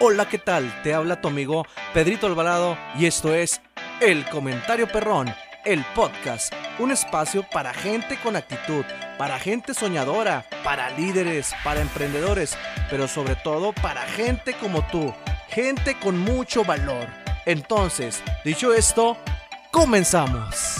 [0.00, 0.80] Hola, ¿qué tal?
[0.84, 3.60] Te habla tu amigo Pedrito Alvarado y esto es
[4.00, 5.34] El Comentario Perrón,
[5.64, 8.84] el podcast, un espacio para gente con actitud,
[9.18, 12.56] para gente soñadora, para líderes, para emprendedores,
[12.88, 15.12] pero sobre todo para gente como tú,
[15.48, 17.08] gente con mucho valor.
[17.44, 19.16] Entonces, dicho esto,
[19.72, 20.77] comenzamos.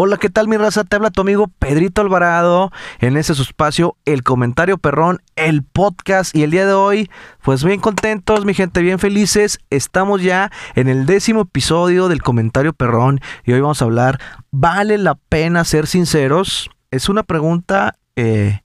[0.00, 0.84] Hola, ¿qué tal mi raza?
[0.84, 2.70] Te habla tu amigo Pedrito Alvarado
[3.00, 6.36] en ese su espacio, El Comentario Perrón, el podcast.
[6.36, 7.10] Y el día de hoy,
[7.42, 9.58] pues bien contentos, mi gente, bien felices.
[9.70, 14.20] Estamos ya en el décimo episodio del Comentario Perrón y hoy vamos a hablar,
[14.52, 16.70] ¿vale la pena ser sinceros?
[16.92, 17.96] Es una pregunta...
[18.14, 18.60] Eh,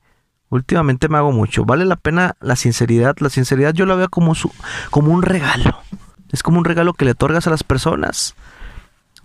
[0.50, 1.66] últimamente me hago mucho.
[1.66, 3.16] ¿Vale la pena la sinceridad?
[3.18, 4.52] La sinceridad yo la veo como, su,
[4.92, 5.81] como un regalo.
[6.31, 8.36] Es como un regalo que le otorgas a las personas.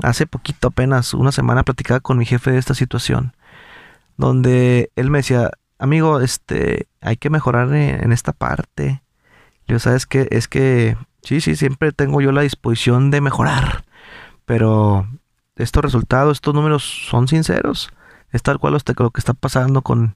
[0.03, 3.35] Hace poquito, apenas una semana, platicaba con mi jefe de esta situación,
[4.17, 9.03] donde él me decía, amigo, este, hay que mejorar en, esta parte.
[9.67, 10.29] Yo, ¿sabes qué?
[10.31, 13.85] Es que, sí, sí, siempre tengo yo la disposición de mejorar,
[14.45, 15.07] pero
[15.57, 17.91] estos resultados, estos números son sinceros.
[18.31, 20.15] Es tal cual lo que está pasando con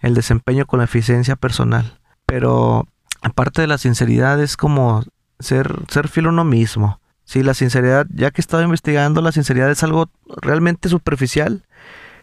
[0.00, 1.98] el desempeño, con la eficiencia personal.
[2.26, 2.86] Pero
[3.22, 5.02] aparte de la sinceridad, es como
[5.38, 6.99] ser, ser fiel a uno mismo.
[7.30, 10.10] Sí, la sinceridad, ya que he estado investigando, la sinceridad es algo
[10.42, 11.64] realmente superficial.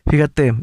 [0.06, 0.54] Fíjate,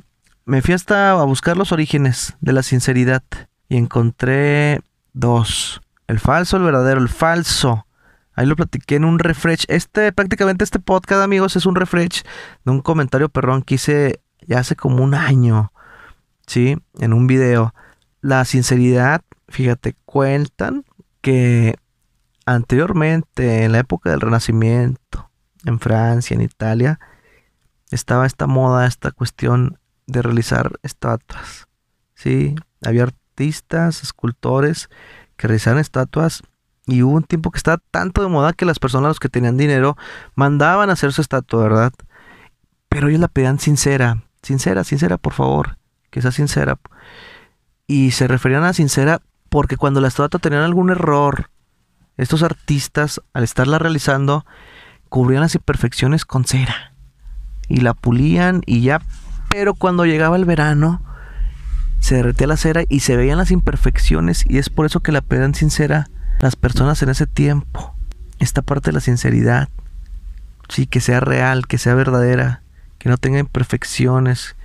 [0.44, 3.22] me fui hasta a buscar los orígenes de la sinceridad
[3.70, 4.82] y encontré
[5.14, 5.80] dos.
[6.08, 7.86] El falso, el verdadero, el falso.
[8.34, 9.64] Ahí lo platiqué en un refresh.
[9.68, 12.20] Este, prácticamente este podcast, amigos, es un refresh
[12.66, 15.72] de un comentario perrón que hice ya hace como un año.
[16.46, 16.76] ¿Sí?
[16.98, 17.72] En un video.
[18.20, 20.84] La sinceridad, fíjate, cuentan
[21.22, 21.76] que
[22.46, 25.30] anteriormente, en la época del Renacimiento,
[25.64, 27.00] en Francia, en Italia,
[27.90, 31.68] estaba esta moda, esta cuestión de realizar estatuas.
[32.14, 32.54] Sí,
[32.84, 34.88] había artistas, escultores
[35.36, 36.42] que realizaban estatuas
[36.86, 39.56] y hubo un tiempo que estaba tanto de moda que las personas los que tenían
[39.56, 39.96] dinero
[40.34, 41.92] mandaban a hacer su estatua, ¿verdad?
[42.88, 45.78] Pero ellos la pedían sincera, sincera, sincera, por favor,
[46.10, 46.78] que sea sincera.
[47.86, 51.50] Y se referían a sincera porque cuando la estatua tenía algún error
[52.16, 54.46] estos artistas, al estarla realizando,
[55.08, 56.92] cubrían las imperfecciones con cera
[57.68, 59.00] y la pulían y ya,
[59.48, 61.02] pero cuando llegaba el verano,
[62.00, 65.22] se derretía la cera y se veían las imperfecciones y es por eso que la
[65.22, 66.10] pedían sincera
[66.40, 67.94] las personas en ese tiempo.
[68.38, 69.68] Esta parte de la sinceridad,
[70.68, 72.62] sí, que sea real, que sea verdadera,
[72.98, 74.56] que no tenga imperfecciones,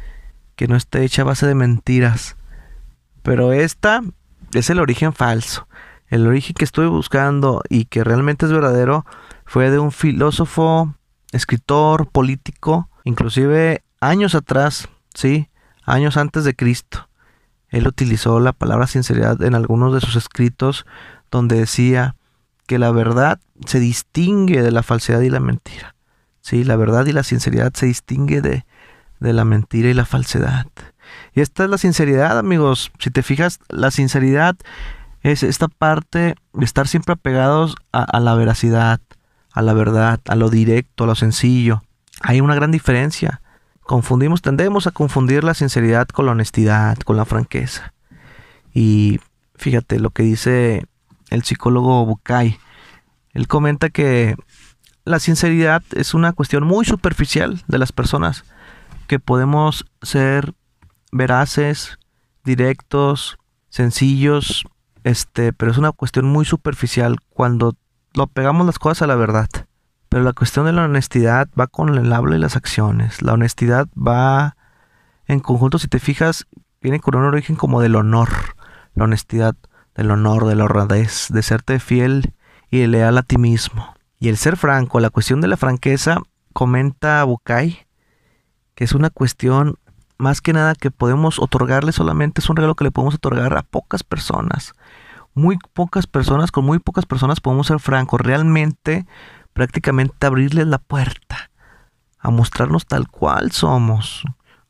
[0.55, 2.35] que no esté hecha a base de mentiras.
[3.23, 4.01] Pero esta
[4.53, 5.67] es el origen falso.
[6.09, 9.05] El origen que estoy buscando y que realmente es verdadero
[9.45, 10.95] fue de un filósofo,
[11.31, 15.49] escritor, político, inclusive años atrás, sí,
[15.85, 17.09] años antes de Cristo.
[17.69, 20.85] Él utilizó la palabra sinceridad en algunos de sus escritos
[21.29, 22.15] donde decía
[22.65, 25.95] que la verdad se distingue de la falsedad y la mentira.
[26.41, 28.65] Sí, la verdad y la sinceridad se distingue de,
[29.19, 30.67] de la mentira y la falsedad.
[31.33, 32.91] Y esta es la sinceridad, amigos.
[32.99, 34.55] Si te fijas, la sinceridad
[35.21, 39.01] es esta parte de estar siempre apegados a, la veracidad,
[39.53, 41.83] a la verdad, a lo directo, a lo sencillo.
[42.21, 43.41] Hay una gran diferencia.
[43.81, 47.93] Confundimos, tendemos a confundir la sinceridad con la honestidad, con la franqueza.
[48.73, 49.19] Y
[49.55, 50.85] fíjate lo que dice
[51.29, 52.59] el psicólogo Bukai.
[53.33, 54.35] Él comenta que
[55.05, 58.45] la sinceridad es una cuestión muy superficial de las personas,
[59.07, 60.53] que podemos ser
[61.11, 61.97] veraces,
[62.43, 63.37] directos,
[63.69, 64.65] sencillos,
[65.09, 67.75] este, pero es una cuestión muy superficial cuando
[68.13, 69.49] lo pegamos las cosas a la verdad.
[70.09, 73.21] Pero la cuestión de la honestidad va con el habla y las acciones.
[73.21, 74.55] La honestidad va
[75.27, 76.47] en conjunto, si te fijas,
[76.81, 78.29] viene con un origen como del honor.
[78.95, 79.55] La honestidad,
[79.95, 82.33] del honor, de la honradez, de serte fiel
[82.69, 83.93] y leal a ti mismo.
[84.19, 86.17] Y el ser franco, la cuestión de la franqueza,
[86.53, 87.85] comenta Bukai,
[88.75, 89.77] que es una cuestión
[90.17, 93.63] más que nada que podemos otorgarle solamente, es un regalo que le podemos otorgar a
[93.63, 94.73] pocas personas.
[95.39, 99.05] Muy pocas personas, con muy pocas personas podemos ser francos, realmente
[99.53, 101.49] prácticamente abrirles la puerta
[102.19, 104.23] a mostrarnos tal cual somos,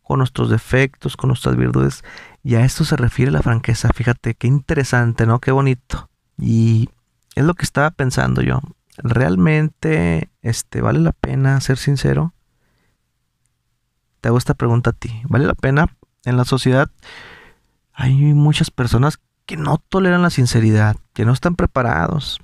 [0.04, 2.04] con nuestros defectos, con nuestras virtudes.
[2.44, 3.90] Y a esto se refiere la franqueza.
[3.94, 5.40] Fíjate, qué interesante, ¿no?
[5.40, 6.10] Qué bonito.
[6.38, 6.90] Y
[7.36, 8.62] es lo que estaba pensando yo.
[8.98, 12.34] ¿Realmente este, vale la pena ser sincero?
[14.22, 15.22] te hago esta pregunta a ti.
[15.26, 15.96] ¿Vale la pena?
[16.26, 16.90] En la sociedad
[17.94, 19.20] hay muchas personas
[19.50, 22.40] que no toleran la sinceridad, que no están preparados.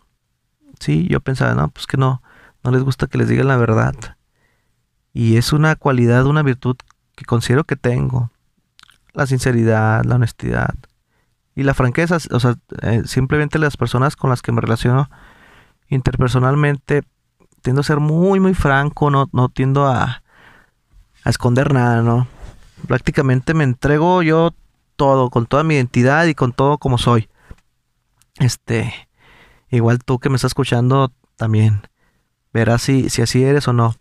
[0.79, 2.23] Sí, yo pensaba, no, pues que no,
[2.63, 3.93] no les gusta que les digan la verdad.
[5.13, 6.77] Y es una cualidad, una virtud
[7.15, 8.31] que considero que tengo.
[9.13, 10.73] La sinceridad, la honestidad
[11.53, 12.17] y la franqueza.
[12.31, 15.07] O sea, eh, simplemente las personas con las que me relaciono
[15.89, 17.03] interpersonalmente
[17.61, 20.23] tiendo a ser muy, muy franco, no, no tiendo a,
[21.23, 22.25] a esconder nada, ¿no?
[22.87, 24.55] Prácticamente me entrego yo
[24.95, 27.29] todo, con toda mi identidad y con todo como soy.
[28.39, 28.93] Este,
[29.69, 31.81] igual tú que me estás escuchando también
[32.55, 33.95] verás si, si así eres o no.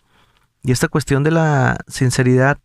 [0.63, 2.59] Y esta cuestión de la sinceridad,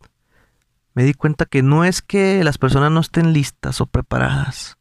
[0.94, 4.78] me di cuenta que no es que las personas no estén listas o preparadas.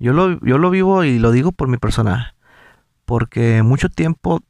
[0.00, 2.34] Yo lo, yo lo vivo y lo digo por mi persona.
[3.04, 4.42] Porque mucho tiempo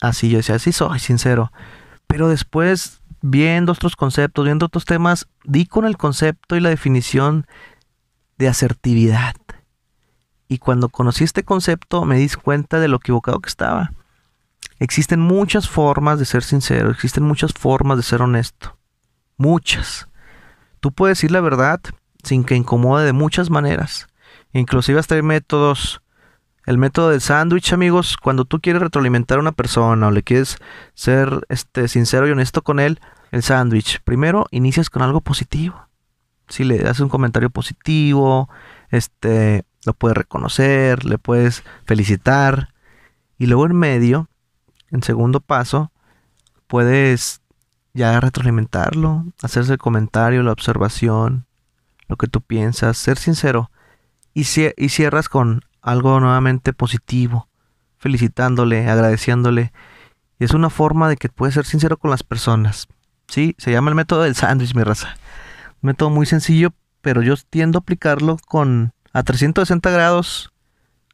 [0.00, 1.52] así yo decía, así soy sincero.
[2.06, 7.46] Pero después, viendo otros conceptos, viendo otros temas, di con el concepto y la definición
[8.42, 9.36] de asertividad.
[10.48, 13.92] Y cuando conocí este concepto me di cuenta de lo equivocado que estaba.
[14.80, 18.76] Existen muchas formas de ser sincero, existen muchas formas de ser honesto.
[19.36, 20.08] Muchas.
[20.80, 21.80] Tú puedes decir la verdad
[22.24, 24.08] sin que incomode de muchas maneras.
[24.52, 26.02] Inclusive hasta hay métodos.
[26.66, 30.58] El método del sándwich, amigos, cuando tú quieres retroalimentar a una persona o le quieres
[30.94, 33.00] ser este, sincero y honesto con él,
[33.30, 34.00] el sándwich.
[34.02, 35.91] Primero inicias con algo positivo.
[36.52, 38.50] Si le das un comentario positivo,
[38.90, 42.74] este, lo puedes reconocer, le puedes felicitar.
[43.38, 44.28] Y luego en medio,
[44.90, 45.92] en segundo paso,
[46.66, 47.40] puedes
[47.94, 51.46] ya retroalimentarlo, hacerse el comentario, la observación,
[52.06, 53.70] lo que tú piensas, ser sincero.
[54.34, 57.48] Y, cierras con algo nuevamente positivo,
[57.96, 59.72] felicitándole, agradeciéndole.
[60.38, 62.88] Y es una forma de que puedes ser sincero con las personas.
[63.26, 65.16] Sí, se llama el método del sándwich, mi raza.
[65.82, 70.52] Método muy sencillo, pero yo tiendo a aplicarlo con a 360 grados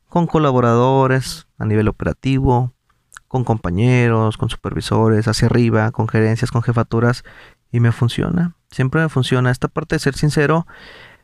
[0.09, 2.73] con colaboradores a nivel operativo,
[3.29, 7.25] con compañeros, con supervisores, hacia arriba, con gerencias, con jefaturas,
[7.71, 8.55] y me funciona.
[8.71, 9.51] Siempre me funciona.
[9.51, 10.67] Esta parte de ser sincero,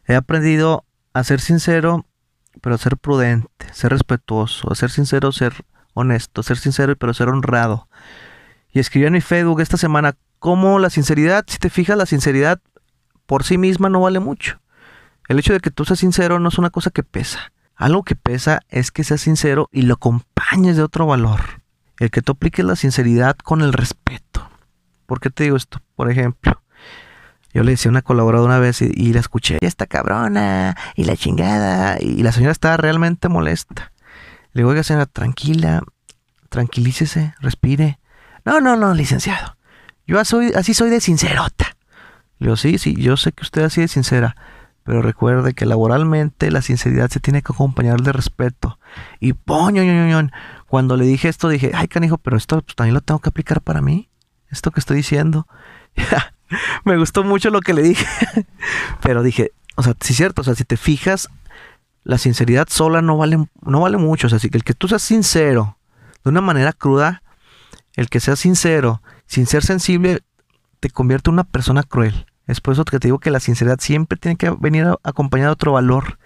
[0.06, 2.04] he aprendido a ser sincero,
[2.60, 5.54] pero a ser prudente, ser respetuoso, a ser sincero, ser
[5.94, 7.88] honesto, ser sincero, pero ser honrado.
[8.70, 12.60] Y escribí en mi Facebook esta semana cómo la sinceridad, si te fijas, la sinceridad
[13.26, 14.60] por sí misma no vale mucho.
[15.28, 17.52] El hecho de que tú seas sincero no es una cosa que pesa.
[17.76, 21.62] Algo que pesa es que seas sincero y lo acompañes de otro valor.
[21.98, 24.48] El que tú apliques la sinceridad con el respeto.
[25.06, 25.80] ¿Por qué te digo esto?
[25.96, 26.62] Por ejemplo,
[27.52, 29.58] yo le decía a una colaboradora una vez y, la escuché.
[29.60, 31.98] Y esta cabrona, y la chingada.
[32.00, 33.92] Y la señora estaba realmente molesta.
[34.52, 35.82] Le digo, oiga, señora, tranquila,
[36.48, 37.98] tranquilícese, respire.
[38.44, 39.56] No, no, no, licenciado.
[40.06, 41.73] Yo soy, así soy de sincerota.
[42.38, 44.36] Le digo, sí, sí, yo sé que usted así de sincera.
[44.84, 48.78] Pero recuerde que laboralmente la sinceridad se tiene que acompañar de respeto.
[49.18, 49.82] Y poño,
[50.66, 53.62] cuando le dije esto, dije, ay, canijo, pero esto pues, también lo tengo que aplicar
[53.62, 54.10] para mí.
[54.50, 55.46] Esto que estoy diciendo.
[56.84, 58.06] Me gustó mucho lo que le dije.
[59.00, 61.28] pero dije, o sea, sí es cierto, o sea, si te fijas,
[62.04, 64.26] la sinceridad sola no vale, no vale mucho.
[64.26, 65.78] O sea, que el que tú seas sincero
[66.22, 67.22] de una manera cruda,
[67.94, 70.20] el que seas sincero, sin ser sensible,
[70.84, 72.26] te convierte en una persona cruel.
[72.46, 75.54] Es por eso que te digo que la sinceridad siempre tiene que venir acompañada de
[75.54, 76.18] otro valor,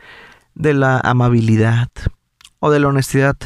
[0.56, 1.86] de la amabilidad
[2.58, 3.36] o de la honestidad.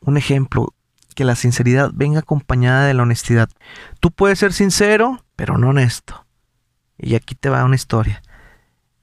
[0.00, 0.74] Un ejemplo,
[1.14, 3.48] que la sinceridad venga acompañada de la honestidad.
[4.00, 6.26] Tú puedes ser sincero, pero no honesto.
[6.98, 8.20] Y aquí te va una historia.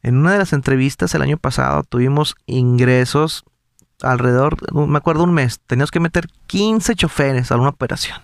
[0.02, 3.46] En una de las entrevistas el año pasado tuvimos ingresos
[4.02, 8.18] alrededor, me acuerdo un mes, teníamos que meter 15 choferes a una operación.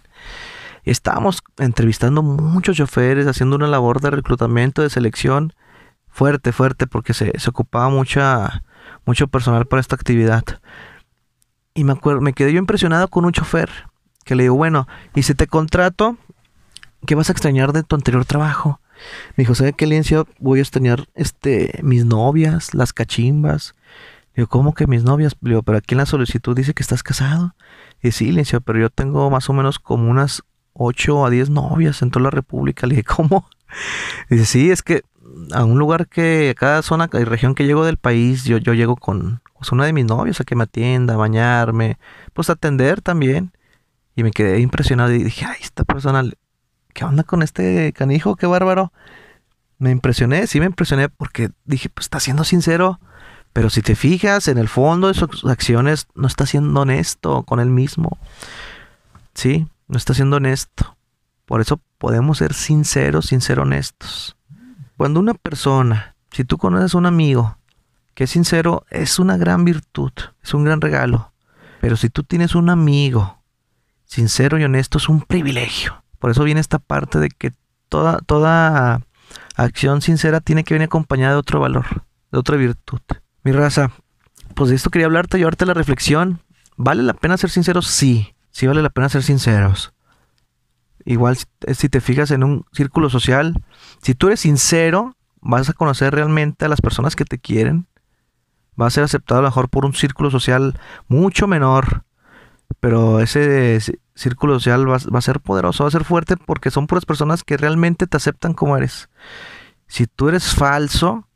[0.90, 5.54] Estábamos entrevistando muchos choferes, haciendo una labor de reclutamiento, de selección
[6.08, 8.64] fuerte, fuerte, porque se, ocupaba mucha,
[9.06, 10.44] mucho personal para esta actividad.
[11.74, 13.70] Y me acuerdo, me quedé yo impresionado con un chofer
[14.26, 16.18] que le digo, bueno, y si te contrato,
[17.06, 18.82] ¿qué vas a extrañar de tu anterior trabajo?
[19.36, 20.28] Me dijo, ¿sabe qué, Liencio?
[20.40, 23.76] Voy a extrañar este, mis novias, las cachimbas.
[24.36, 25.36] Digo, ¿cómo que mis novias?
[25.42, 27.56] Digo, pero aquí en la solicitud dice que estás casado.
[28.02, 32.02] Y sí, Liencio, pero yo tengo más o menos como unas 8 a 10 novias
[32.02, 32.88] en toda la República.
[32.88, 33.48] Le dije, ¿cómo?
[34.30, 35.04] Dice, sí, es que
[35.54, 38.74] a un lugar que, a cada zona y región que llego del país, yo, yo
[38.74, 41.98] llego con pues, una de mis novias a que me atienda, a bañarme,
[42.34, 43.52] pues a atender también.
[44.16, 46.24] Y me quedé impresionado y dije, ay, esta persona,
[46.94, 48.36] ¿qué onda con este canijo?
[48.36, 48.92] Qué bárbaro.
[49.78, 53.00] Me impresioné, sí me impresioné porque dije, pues está siendo sincero.
[53.54, 57.60] Pero si te fijas, en el fondo de sus acciones no está siendo honesto con
[57.60, 58.18] él mismo.
[59.34, 60.96] Sí, no está siendo honesto.
[61.46, 64.38] Por eso podemos ser sinceros sin ser honestos.
[64.96, 67.58] Cuando una persona, si tú conoces a un amigo
[68.14, 70.12] que es sincero, es una gran virtud,
[70.44, 71.34] es un gran regalo.
[71.82, 73.42] Pero si tú tienes un amigo
[74.06, 76.04] sincero y honesto, es un privilegio.
[76.20, 77.52] Por eso viene esta parte de que
[77.88, 79.02] toda, toda
[79.56, 81.86] acción sincera tiene que venir acompañada de otro valor,
[82.32, 83.00] de otra virtud.
[83.44, 83.92] Mi raza,
[84.54, 86.42] pues de esto quería hablarte, llevarte la reflexión.
[86.76, 87.88] ¿Vale la pena ser sinceros?
[87.88, 89.94] Sí, sí vale la pena ser sinceros.
[91.06, 93.64] Igual si te fijas en un círculo social,
[94.02, 97.88] si tú eres sincero, vas a conocer realmente a las personas que te quieren.
[98.80, 102.04] Va a ser aceptado a lo mejor por un círculo social mucho menor.
[102.80, 103.80] Pero ese
[104.14, 107.58] círculo social va, a ser poderoso, va a ser fuerte porque son puras personas que
[107.58, 109.10] realmente te aceptan como eres.
[109.88, 111.28] Si tú eres falso,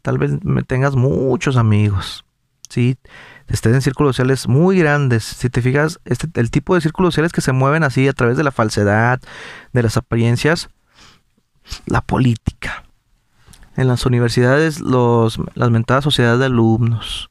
[0.00, 2.24] tal vez me tengas muchos amigos.
[2.72, 2.96] ¿sí?
[3.48, 5.24] Estés en círculos sociales muy grandes.
[5.24, 8.36] Si te fijas, este, el tipo de círculos sociales que se mueven así a través
[8.36, 9.20] de la falsedad,
[9.72, 10.68] de las apariencias,
[11.86, 12.84] la política.
[13.76, 17.30] En las universidades, los, las mentadas sociedades de alumnos.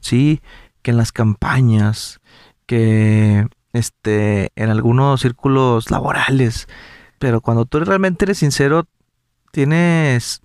[0.00, 0.40] ¿sí?
[0.82, 2.20] Que en las campañas,
[2.66, 6.66] que este, en algunos círculos laborales.
[7.18, 8.86] Pero cuando tú realmente eres sincero,
[9.52, 10.42] tienes,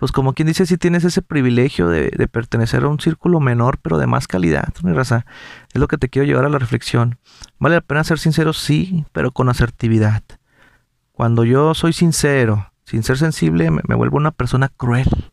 [0.00, 3.98] pues como quien dice, si tienes ese privilegio de, pertenecer a un círculo menor, pero
[3.98, 5.26] de más calidad, mi raza.
[5.74, 7.18] Es lo que te quiero llevar a la reflexión.
[7.58, 8.54] ¿Vale la pena ser sincero?
[8.54, 10.22] Sí, pero con asertividad.
[11.12, 15.30] Cuando yo soy sincero, sin ser sensible, me, me vuelvo una persona cruel.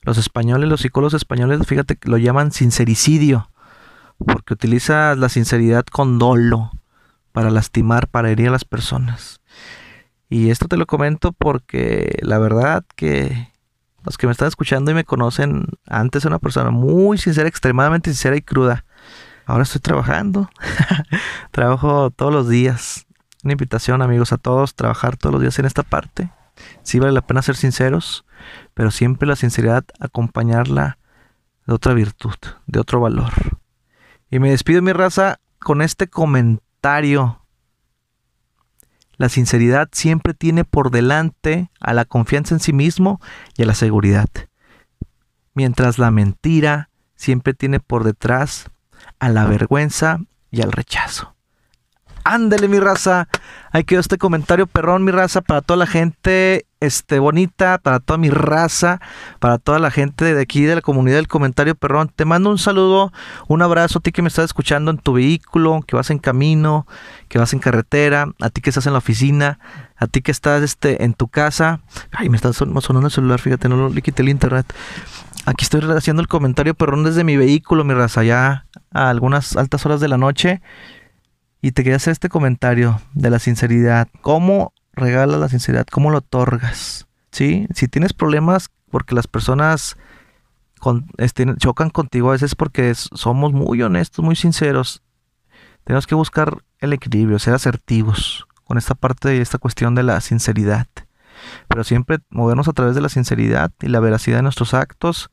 [0.00, 3.50] Los españoles, los psicólogos españoles, fíjate que lo llaman sincericidio
[4.24, 6.70] porque utilizas la sinceridad con dolo
[7.32, 9.42] para lastimar, para herir a las personas.
[10.30, 13.52] Y esto te lo comento porque la verdad que
[14.06, 18.10] los que me están escuchando y me conocen, antes era una persona muy sincera, extremadamente
[18.10, 18.84] sincera y cruda.
[19.44, 20.48] Ahora estoy trabajando.
[21.50, 23.06] Trabajo todos los días.
[23.42, 26.30] Una invitación, amigos, a todos, trabajar todos los días en esta parte.
[26.82, 28.24] Sí vale la pena ser sinceros,
[28.74, 30.98] pero siempre la sinceridad acompañarla
[31.66, 32.34] de otra virtud,
[32.66, 33.32] de otro valor.
[34.30, 37.42] Y me despido mi raza con este comentario.
[39.18, 43.20] La sinceridad siempre tiene por delante a la confianza en sí mismo
[43.56, 44.28] y a la seguridad.
[45.54, 48.70] Mientras la mentira siempre tiene por detrás
[49.18, 50.18] a la vergüenza
[50.50, 51.35] y al rechazo.
[52.28, 53.28] Ándele mi raza.
[53.70, 58.18] Ahí quedó este comentario perrón, mi raza, para toda la gente este, bonita, para toda
[58.18, 59.00] mi raza,
[59.38, 62.10] para toda la gente de aquí de la comunidad del comentario perrón.
[62.14, 63.12] Te mando un saludo,
[63.46, 66.88] un abrazo a ti que me estás escuchando en tu vehículo, que vas en camino,
[67.28, 69.60] que vas en carretera, a ti que estás en la oficina,
[69.96, 71.78] a ti que estás este, en tu casa.
[72.10, 74.66] Ay, me está sonando el celular, fíjate, no le quité el internet.
[75.44, 79.86] Aquí estoy haciendo el comentario perrón desde mi vehículo, mi raza, ya a algunas altas
[79.86, 80.60] horas de la noche.
[81.66, 84.06] Y te quería hacer este comentario de la sinceridad.
[84.20, 85.84] ¿Cómo regalas la sinceridad?
[85.90, 87.08] ¿Cómo lo otorgas?
[87.32, 87.66] ¿Sí?
[87.74, 89.96] Si tienes problemas porque las personas
[91.16, 95.02] este, chocan contigo a veces porque somos muy honestos, muy sinceros.
[95.82, 100.20] Tenemos que buscar el equilibrio, ser asertivos con esta parte de esta cuestión de la
[100.20, 100.86] sinceridad.
[101.66, 105.32] Pero siempre movernos a través de la sinceridad y la veracidad de nuestros actos,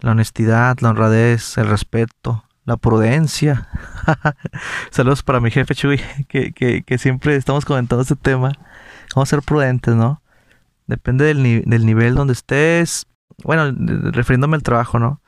[0.00, 3.68] la honestidad, la honradez, el respeto, la prudencia.
[4.90, 8.52] Saludos para mi jefe Chuy, que, que, siempre estamos comentando este tema.
[9.14, 10.22] Vamos a ser prudentes, ¿no?
[10.86, 13.06] Depende del, nivel donde estés.
[13.44, 13.72] Bueno,
[14.12, 15.20] refiriéndome al trabajo, ¿no?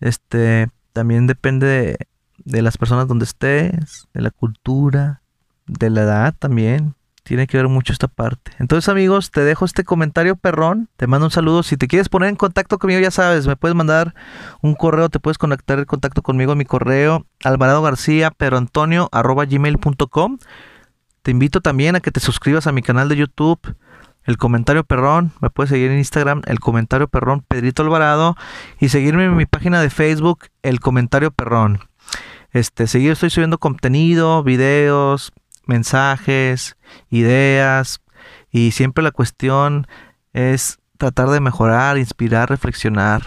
[0.00, 1.98] Este, también depende de,
[2.44, 5.22] de las personas donde estés, de la cultura,
[5.66, 8.52] de la edad también tiene que ver mucho esta parte.
[8.58, 10.88] Entonces, amigos, te dejo este comentario perrón.
[10.96, 11.62] Te mando un saludo.
[11.62, 14.14] Si te quieres poner en contacto conmigo, ya sabes, me puedes mandar
[14.60, 19.08] un correo, te puedes conectar en contacto conmigo en mi correo, Alvarado García, pero Antonio,
[19.12, 20.38] arroba gmail.com.
[21.22, 23.76] Te invito también a que te suscribas a mi canal de YouTube,
[24.24, 25.32] El Comentario Perrón.
[25.40, 28.36] Me puedes seguir en Instagram, El Comentario Perrón, Pedrito Alvarado.
[28.80, 31.78] Y seguirme en mi página de Facebook, El Comentario Perrón.
[32.50, 35.32] Este, seguir, estoy subiendo contenido, videos,
[35.66, 36.76] mensajes,
[37.10, 38.00] ideas
[38.50, 39.86] y siempre la cuestión
[40.32, 43.22] es tratar de mejorar, inspirar, reflexionar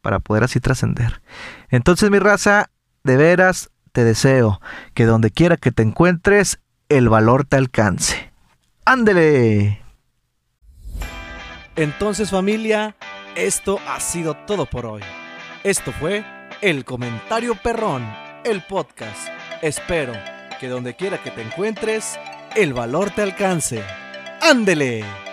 [0.00, 1.20] para poder así trascender.
[1.68, 2.70] Entonces mi raza,
[3.04, 4.60] de veras te deseo
[4.94, 8.32] que donde quiera que te encuentres, el valor te alcance.
[8.84, 9.82] Ándele.
[11.76, 12.96] Entonces familia,
[13.36, 15.02] esto ha sido todo por hoy.
[15.64, 16.24] Esto fue
[16.60, 18.08] El Comentario Perrón,
[18.44, 19.28] el podcast.
[19.62, 22.18] Espero que donde quiera que te encuentres,
[22.56, 23.82] el valor te alcance.
[24.40, 25.27] ¡Ándele!